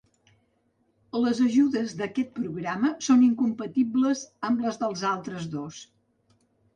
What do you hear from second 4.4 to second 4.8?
amb